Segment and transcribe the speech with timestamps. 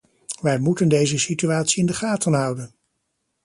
[0.41, 2.73] Wij moeten deze situatie in de gaten houden!